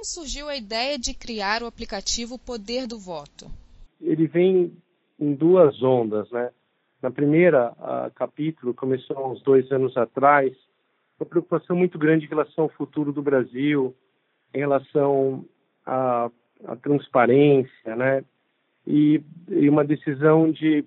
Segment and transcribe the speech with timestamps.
[0.00, 3.50] Como surgiu a ideia de criar o aplicativo Poder do Voto?
[4.00, 4.72] Ele vem
[5.18, 6.50] em duas ondas, né?
[7.02, 10.56] Na primeira a capítulo, começou há uns dois anos atrás,
[11.20, 13.94] uma preocupação muito grande em relação ao futuro do Brasil,
[14.54, 15.44] em relação
[15.84, 16.30] à,
[16.64, 18.24] à transparência, né?
[18.86, 20.82] E, e, uma decisão de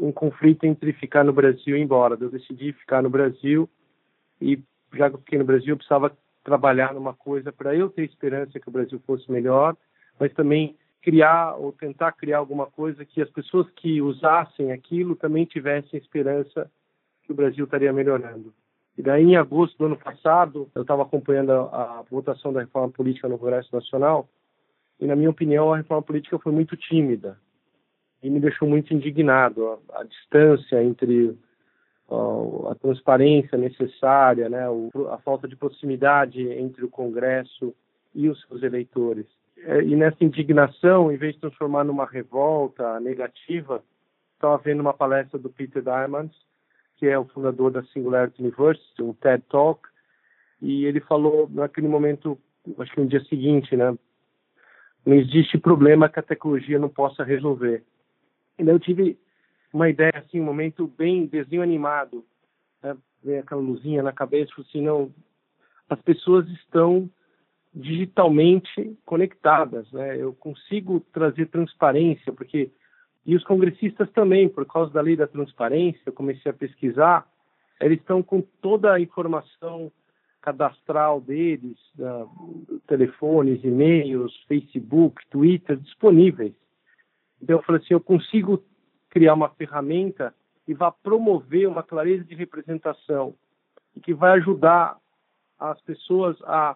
[0.00, 2.16] um conflito entre ficar no Brasil e ir embora.
[2.18, 3.68] Eu decidi ficar no Brasil
[4.40, 4.58] e
[4.94, 8.58] já que eu fiquei no Brasil, eu precisava trabalhar numa coisa para eu ter esperança
[8.58, 9.76] que o Brasil fosse melhor,
[10.18, 15.44] mas também criar ou tentar criar alguma coisa que as pessoas que usassem aquilo também
[15.44, 16.70] tivessem esperança
[17.24, 18.52] que o Brasil estaria melhorando.
[18.96, 22.90] E daí, em agosto do ano passado, eu estava acompanhando a, a, votação da reforma
[22.90, 24.28] política no Congresso Nacional
[25.00, 27.38] e, na minha opinião, a reforma política foi muito tímida
[28.22, 29.66] e me deixou muito indignado.
[29.90, 31.36] A, a distância entre
[32.70, 34.64] a transparência necessária, né,
[35.10, 37.74] a falta de proximidade entre o Congresso
[38.14, 39.26] e os seus eleitores.
[39.64, 43.82] É, e nessa indignação, em vez de transformar numa revolta negativa,
[44.34, 46.30] estava vendo uma palestra do Peter Diamond,
[46.96, 49.88] que é o fundador da Singularity University, um TED Talk,
[50.60, 52.38] e ele falou naquele momento,
[52.78, 53.96] acho que no dia seguinte, né,
[55.04, 57.82] não existe problema que a tecnologia não possa resolver.
[58.58, 59.18] E daí eu tive
[59.72, 62.24] uma ideia, assim, um momento bem desenho animado,
[62.82, 62.96] né?
[63.38, 65.12] Aquela luzinha na cabeça, assim, não,
[65.88, 67.08] as pessoas estão
[67.74, 70.20] digitalmente conectadas, né?
[70.20, 72.70] Eu consigo trazer transparência, porque
[73.24, 77.26] e os congressistas também, por causa da lei da transparência, eu comecei a pesquisar,
[77.80, 79.92] eles estão com toda a informação
[80.40, 86.52] cadastral deles, uh, telefones, e-mails, Facebook, Twitter, disponíveis.
[87.40, 88.62] Então eu falei assim, eu consigo
[89.12, 90.34] criar uma ferramenta
[90.64, 93.34] que vá promover uma clareza de representação
[93.94, 94.96] e que vai ajudar
[95.60, 96.74] as pessoas a,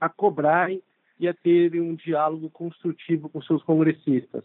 [0.00, 0.82] a cobrarem
[1.20, 4.42] e a terem um diálogo construtivo com seus congressistas.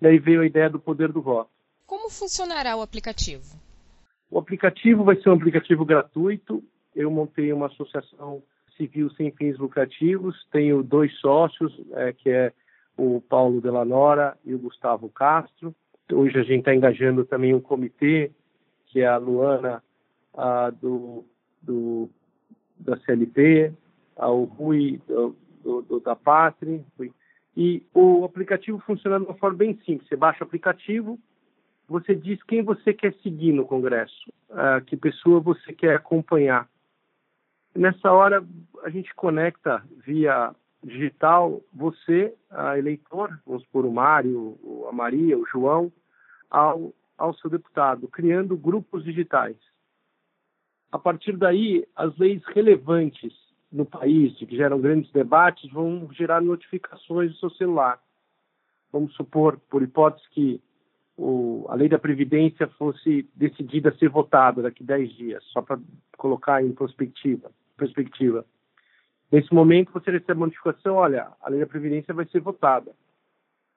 [0.00, 1.50] Daí veio a ideia do poder do voto.
[1.84, 3.58] Como funcionará o aplicativo?
[4.30, 6.62] O aplicativo vai ser um aplicativo gratuito.
[6.94, 8.40] Eu montei uma associação
[8.76, 10.46] civil sem fins lucrativos.
[10.52, 12.52] Tenho dois sócios, é, que é
[12.96, 15.74] o Paulo Delanora e o Gustavo Castro.
[16.12, 18.30] Hoje a gente está engajando também um comitê,
[18.86, 19.82] que é a Luana
[20.34, 21.24] a, do,
[21.60, 22.08] do,
[22.78, 23.72] da CLP,
[24.16, 25.36] o Rui do,
[25.82, 26.84] do, da Pátria.
[27.56, 30.08] E o aplicativo funciona de uma forma bem simples.
[30.08, 31.18] Você baixa o aplicativo,
[31.88, 36.68] você diz quem você quer seguir no Congresso, uh, que pessoa você quer acompanhar.
[37.74, 38.44] Nessa hora,
[38.82, 40.54] a gente conecta via
[40.86, 44.58] digital, você, a eleitor, vamos supor o Mário,
[44.88, 45.92] a Maria, o João,
[46.50, 49.56] ao, ao seu deputado, criando grupos digitais.
[50.92, 53.34] A partir daí, as leis relevantes
[53.70, 58.00] no país, que geram grandes debates, vão gerar notificações no seu celular.
[58.92, 60.62] Vamos supor, por hipótese, que
[61.16, 65.60] o, a lei da Previdência fosse decidida a ser votada daqui a 10 dias, só
[65.60, 65.78] para
[66.16, 67.50] colocar em perspectiva.
[67.76, 68.46] perspectiva.
[69.30, 72.92] Nesse momento, você recebe uma notificação: olha, a lei da Previdência vai ser votada.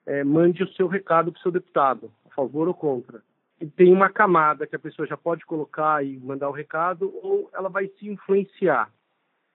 [0.05, 3.21] É, mande o seu recado para o seu deputado, a favor ou contra.
[3.59, 7.49] E tem uma camada que a pessoa já pode colocar e mandar o recado, ou
[7.53, 8.89] ela vai se influenciar.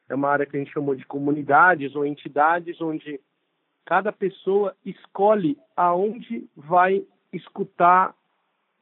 [0.09, 3.19] É uma área que a gente chamou de comunidades ou entidades, onde
[3.85, 8.15] cada pessoa escolhe aonde vai escutar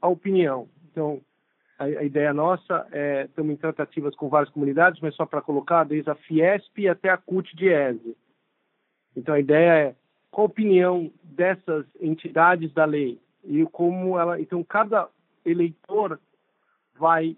[0.01, 0.69] a opinião.
[0.91, 1.21] Então,
[1.83, 5.85] a, a ideia nossa é, estamos em tratativas com várias comunidades, mas só para colocar,
[5.85, 8.17] desde a Fiesp até a CUT de ESE.
[9.17, 9.95] Então, a ideia é
[10.31, 14.41] qual a opinião dessas entidades da lei e como ela.
[14.41, 15.09] Então, cada
[15.45, 16.19] eleitor
[16.97, 17.37] vai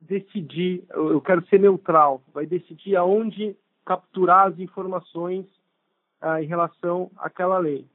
[0.00, 3.54] decidir, eu quero ser neutral, vai decidir aonde
[3.84, 5.46] capturar as informações
[6.20, 7.86] ah, em relação àquela lei.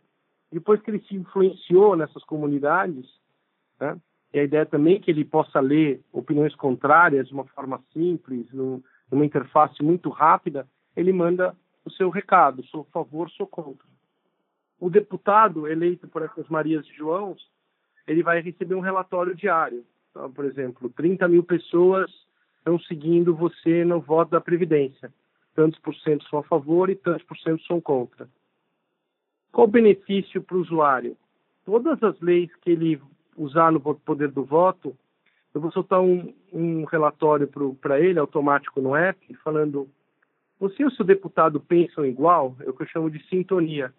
[0.52, 3.06] Depois que ele se influenciou nessas comunidades,
[3.80, 4.00] né,
[4.36, 8.52] e a ideia também é que ele possa ler opiniões contrárias de uma forma simples,
[8.52, 11.56] num, numa interface muito rápida, ele manda
[11.86, 13.88] o seu recado, sou a favor, sou contra.
[14.78, 17.50] O deputado eleito por essas Marias e Joãos,
[18.06, 19.86] ele vai receber um relatório diário.
[20.12, 22.12] Então, por exemplo, 30 mil pessoas
[22.58, 25.14] estão seguindo você no voto da Previdência.
[25.56, 28.28] Tantos por cento são a favor e tantos por cento são contra.
[29.54, 31.16] Qual o benefício para o usuário?
[31.64, 33.00] Todas as leis que ele
[33.36, 34.96] usar no poder do voto,
[35.54, 37.50] eu vou soltar um, um relatório
[37.80, 39.90] para ele, automático no app, falando:
[40.60, 42.56] você e o seu deputado pensam igual?
[42.62, 43.94] É o que eu chamo de sintonia.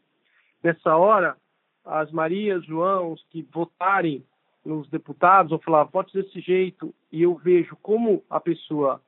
[0.63, 1.37] Nessa hora,
[1.85, 4.25] as Marias, Joãos que votarem
[4.65, 9.01] nos deputados vão falar: vote desse jeito, e eu vejo como a pessoa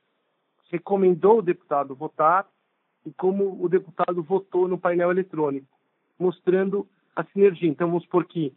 [0.71, 2.47] recomendou o deputado votar
[3.05, 5.67] e como o deputado votou no painel eletrônico,
[6.19, 6.87] mostrando
[7.17, 7.69] a sinergia.
[7.69, 8.53] Então, vamos supor que,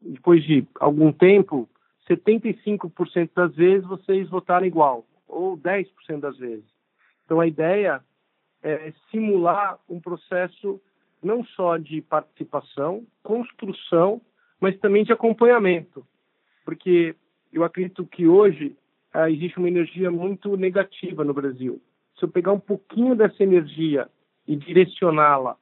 [0.00, 1.68] depois de algum tempo,
[2.08, 6.64] 75% das vezes vocês votaram igual, ou 10% das vezes.
[7.24, 8.02] Então, a ideia
[8.62, 10.80] é simular um processo
[11.22, 14.20] não só de participação, construção,
[14.60, 16.04] mas também de acompanhamento.
[16.64, 17.14] Porque
[17.52, 18.76] eu acredito que hoje
[19.12, 21.80] ah, existe uma energia muito negativa no Brasil.
[22.18, 24.08] Se eu pegar um pouquinho dessa energia
[24.46, 25.56] e direcioná-la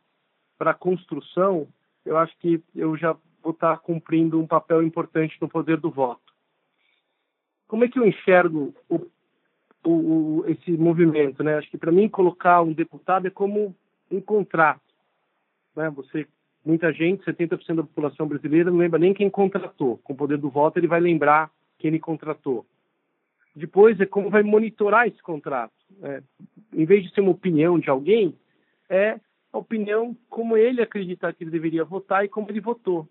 [0.56, 1.69] para a construção,
[2.05, 3.17] eu acho que eu já
[3.48, 6.34] vou estar cumprindo um papel importante no poder do voto.
[7.66, 9.06] Como é que eu enxergo o,
[9.86, 11.42] o, esse movimento?
[11.42, 11.56] Né?
[11.56, 13.74] Acho que para mim colocar um deputado é como
[14.10, 14.82] um contrato.
[15.74, 15.88] Né?
[15.90, 16.26] Você,
[16.62, 19.96] muita gente, 70% da população brasileira não lembra nem quem contratou.
[20.04, 22.66] Com o poder do voto ele vai lembrar quem ele contratou.
[23.56, 25.72] Depois é como vai monitorar esse contrato.
[26.02, 26.22] É,
[26.74, 28.34] em vez de ser uma opinião de alguém,
[28.90, 29.18] é
[29.50, 33.08] a opinião como ele acreditar que ele deveria votar e como ele votou.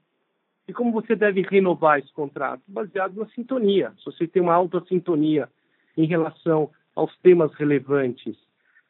[0.67, 2.61] E como você deve renovar esse contrato?
[2.67, 3.93] Baseado na sintonia.
[3.99, 5.49] Se você tem uma alta sintonia
[5.95, 8.35] em relação aos temas relevantes,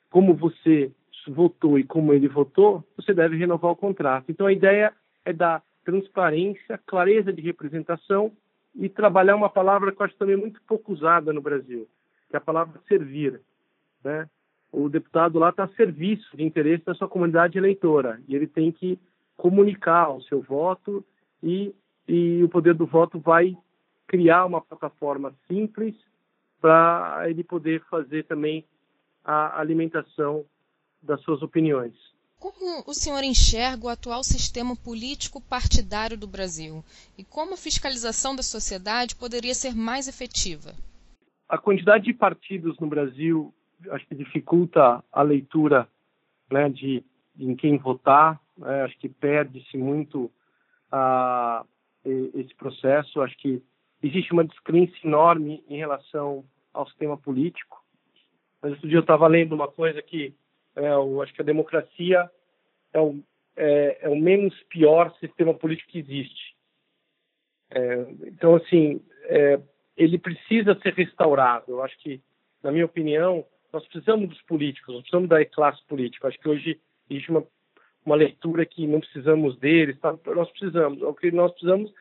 [0.10, 0.92] como você
[1.28, 4.26] votou e como ele votou, você deve renovar o contrato.
[4.30, 4.94] Então a ideia
[5.24, 8.32] é dar transparência, clareza de representação
[8.76, 11.88] e trabalhar uma palavra que eu acho também muito pouco usada no Brasil,
[12.30, 13.40] que é a palavra servir.
[14.04, 14.28] Né?
[14.72, 18.72] O deputado lá está a serviço de interesse da sua comunidade eleitora e ele tem
[18.72, 19.00] que
[19.36, 21.06] comunicar o seu voto
[21.42, 21.74] e,
[22.08, 23.56] e o poder do voto vai
[24.08, 25.96] criar uma plataforma simples
[26.62, 28.66] para ele poder fazer também
[29.24, 30.46] a alimentação
[31.02, 31.94] das suas opiniões.
[32.40, 36.84] Como o senhor enxerga o atual sistema político partidário do Brasil
[37.18, 40.74] e como a fiscalização da sociedade poderia ser mais efetiva?
[41.50, 43.54] A quantidade de partidos no Brasil
[43.90, 45.88] acho que dificulta a leitura
[46.52, 47.04] né, de,
[47.36, 48.40] de em quem votar.
[48.58, 48.84] Né?
[48.84, 50.32] Acho que perde-se muito
[50.92, 51.66] a,
[52.06, 53.22] esse processo.
[53.22, 53.62] Acho que
[54.02, 57.84] existe uma descrença enorme em relação ao sistema político.
[58.62, 60.34] Mas outro dia eu estava lendo uma coisa que
[60.76, 62.30] é, eu acho que a democracia
[62.94, 63.20] é o,
[63.56, 66.56] é, é o menos pior sistema político que existe.
[67.72, 69.60] É, então, assim, é,
[69.96, 71.72] ele precisa ser restaurado.
[71.72, 72.22] Eu acho que,
[72.64, 76.28] na minha opinião, nós precisamos dos políticos, nós precisamos da classe política.
[76.28, 76.80] Acho que hoje
[77.10, 77.44] existe uma,
[78.08, 80.18] uma leitura que não precisamos deles, tá?
[80.28, 81.02] nós precisamos.
[81.02, 81.94] O que nós precisamos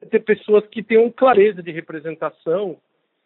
[0.00, 2.80] é ter pessoas que tenham clareza de representação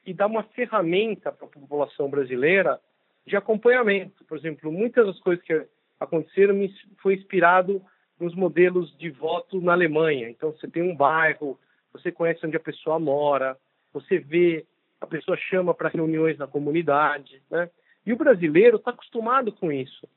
[0.05, 2.81] e dar uma ferramenta para a população brasileira
[3.25, 4.25] de acompanhamento.
[4.25, 5.65] Por exemplo, muitas das coisas que
[6.01, 6.56] aconteceram
[7.01, 7.81] foi inspirado
[8.19, 10.29] nos modelos de voto na Alemanha.
[10.29, 11.59] Então, você tem um bairro,
[11.93, 13.56] você conhece onde a pessoa mora,
[13.93, 14.67] você vê
[15.01, 17.71] a pessoa chama para reuniões na comunidade, né?
[18.05, 20.09] E o brasileiro está acostumado com isso.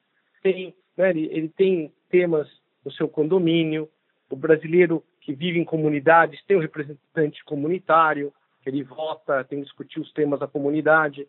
[0.41, 2.47] Tem, né, ele, ele tem temas
[2.83, 3.87] no seu condomínio.
[4.29, 8.33] O brasileiro que vive em comunidades tem um representante comunitário,
[8.65, 11.27] ele vota, tem que discutir os temas da comunidade.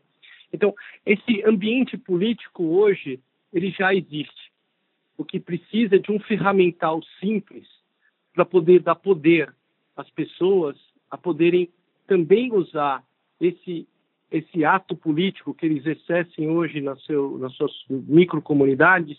[0.53, 0.75] Então,
[1.05, 3.21] esse ambiente político hoje,
[3.53, 4.53] ele já existe.
[5.17, 7.67] O que precisa é de um ferramental simples
[8.33, 9.55] para poder dar poder
[9.97, 10.77] às pessoas
[11.11, 11.69] a poderem
[12.07, 13.05] também usar
[13.41, 13.87] esse
[14.31, 19.19] esse ato político que eles exercem hoje na seu, nas suas microcomunidades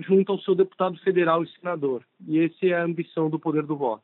[0.00, 2.02] junto ao seu deputado federal e senador.
[2.26, 4.02] E essa é a ambição do poder do voto.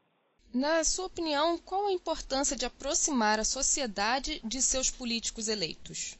[0.55, 6.19] Na sua opinião, qual a importância de aproximar a sociedade de seus políticos eleitos?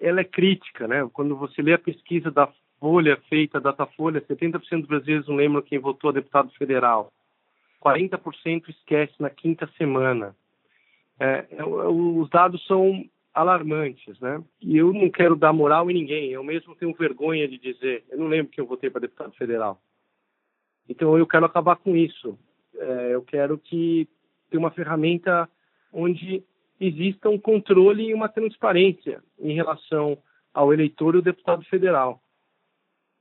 [0.00, 1.08] Ela é crítica, né?
[1.12, 5.78] Quando você lê a pesquisa da Folha feita, Datafolha, 70% dos brasileiros não lembram quem
[5.78, 7.12] votou a deputado federal.
[7.82, 10.34] 40% esquece na quinta semana
[11.22, 14.42] é, é, os dados são alarmantes, né?
[14.60, 16.30] E eu não quero dar moral em ninguém.
[16.30, 18.04] Eu mesmo tenho vergonha de dizer.
[18.10, 19.80] Eu não lembro que eu votei para deputado federal.
[20.88, 22.38] Então eu quero acabar com isso.
[22.76, 24.08] É, eu quero que
[24.50, 25.48] tenha uma ferramenta
[25.92, 26.42] onde
[26.80, 30.18] exista um controle e uma transparência em relação
[30.52, 32.20] ao eleitor e ao deputado federal.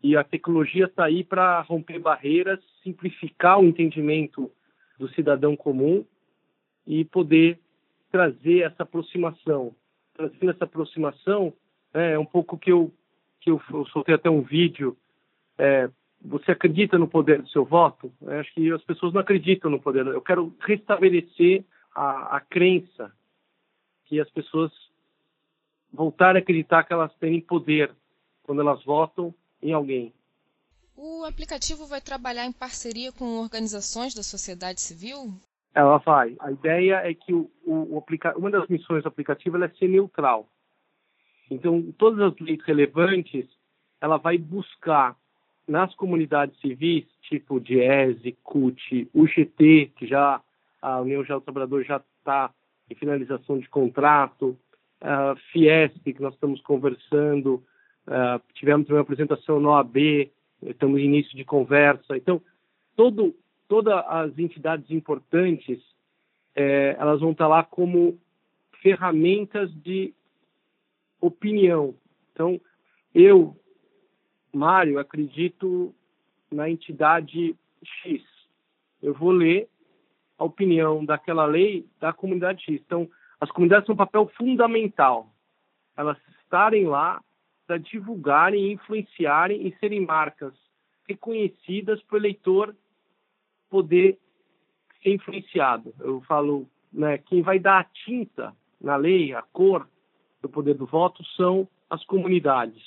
[0.03, 4.51] E a tecnologia está aí para romper barreiras, simplificar o entendimento
[4.98, 6.03] do cidadão comum
[6.88, 7.60] e poder
[8.12, 9.75] trazer essa aproximação.
[10.13, 11.53] Trazendo essa aproximação,
[11.94, 12.91] é, é um pouco que eu,
[13.39, 14.98] que eu, eu soltei até um vídeo.
[15.58, 15.89] É,
[16.24, 18.12] você acredita no poder do seu voto?
[18.27, 20.06] É, acho que as pessoas não acreditam no poder.
[20.08, 21.65] Eu quero restabelecer
[21.96, 23.12] a, a crença
[24.06, 24.72] que as pessoas
[25.91, 27.91] voltarem a acreditar que elas têm poder
[28.44, 30.13] quando elas votam em alguém.
[30.96, 35.34] O aplicativo vai trabalhar em parceria com organizações da sociedade civil?
[35.73, 36.35] Ela vai.
[36.39, 38.37] A ideia é que o, o, o aplica...
[38.37, 40.47] uma das missões do aplicativo é ser neutral.
[41.49, 43.45] Então, todas as leis relevantes,
[43.99, 45.15] ela vai buscar
[45.67, 50.41] nas comunidades civis, tipo DIESE, CUT, UGT, que já
[50.81, 52.51] a União Geral do Trabalhador já está
[52.89, 54.57] em finalização de contrato,
[55.01, 57.63] uh, Fiesp, que nós estamos conversando,
[58.07, 60.29] uh, tivemos também uma apresentação no OAB,
[60.63, 62.17] estamos em início de conversa.
[62.17, 62.41] Então,
[62.95, 63.33] todo,
[63.71, 65.79] todas as entidades importantes,
[66.53, 68.19] eh, elas vão estar lá como
[68.81, 70.13] ferramentas de
[71.21, 71.95] opinião.
[72.33, 72.59] Então,
[73.15, 73.55] eu,
[74.51, 75.95] Mário, acredito
[76.51, 78.21] na entidade X.
[79.01, 79.69] Eu vou ler
[80.37, 82.81] a opinião daquela lei da comunidade X.
[82.85, 83.09] Então,
[83.39, 85.33] as comunidades têm um papel fundamental.
[85.95, 87.23] Elas estarem lá
[87.65, 90.53] para divulgarem, influenciarem e serem marcas
[91.07, 92.75] reconhecidas para o eleitor
[93.71, 94.19] poder
[95.01, 95.95] ser influenciado.
[95.99, 99.87] Eu falo, né, quem vai dar a tinta na lei, a cor
[100.41, 102.83] do poder do voto são as comunidades.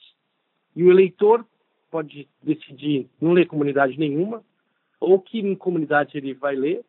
[0.77, 1.45] E o eleitor
[1.91, 4.45] pode decidir não ler comunidade nenhuma,
[5.01, 6.85] ou que comunidade ele vai ler,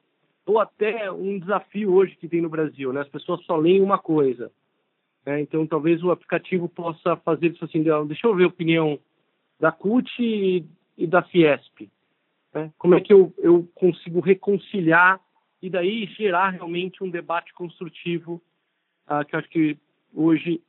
[0.45, 3.01] ou até um desafio hoje que tem no Brasil, né?
[3.01, 4.51] As pessoas só leem uma coisa.
[5.25, 5.41] Né?
[5.41, 8.99] Então, talvez o aplicativo possa fazer isso assim, deixa eu ver a opinião
[9.59, 10.65] da CUT e,
[10.97, 11.89] e da Fiesp.
[12.55, 12.71] Né?
[12.77, 15.19] Como é que eu, eu consigo reconciliar
[15.62, 18.41] e daí gerar realmente um debate construtivo,
[19.07, 19.77] uh, que eu acho que
[20.13, 20.62] hoje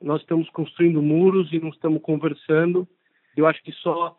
[0.00, 2.88] nós estamos construindo muros e não estamos conversando.
[3.36, 4.18] Eu acho que só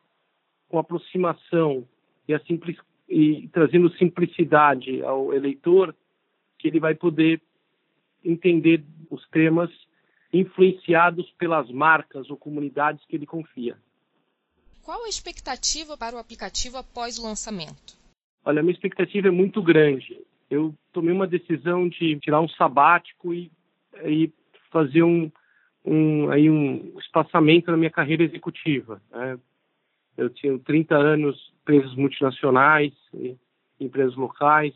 [0.70, 1.88] com aproximação
[2.28, 5.96] e a simplicidade e trazendo simplicidade ao eleitor,
[6.58, 7.40] que ele vai poder
[8.24, 9.70] entender os temas
[10.34, 13.78] influenciados pelas marcas ou comunidades que ele confia.
[14.86, 17.98] Qual a expectativa para o aplicativo após o lançamento?
[18.46, 20.22] Olha, a minha expectativa é muito grande.
[20.48, 23.52] Eu tomei uma decisão de tirar um sabático e,
[24.04, 24.32] e
[24.72, 25.32] fazer um,
[25.84, 29.02] um, aí um espaçamento na minha carreira executiva.
[29.10, 29.40] Né?
[30.16, 32.94] Eu tinha 30 anos empresas multinacionais,
[33.80, 34.76] empresas locais,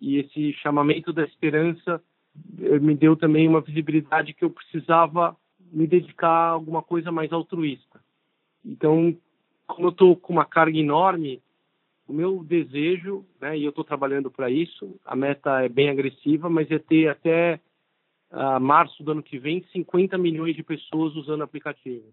[0.00, 2.02] e esse chamamento da esperança
[2.60, 5.36] eh, me deu também uma visibilidade que eu precisava
[5.70, 7.97] me dedicar a alguma coisa mais altruísta.
[8.64, 9.16] Então,
[9.66, 11.42] como eu estou com uma carga enorme,
[12.06, 16.48] o meu desejo, né, e eu estou trabalhando para isso, a meta é bem agressiva,
[16.48, 17.60] mas é ter até
[18.32, 22.06] uh, março do ano que vem 50 milhões de pessoas usando o aplicativo.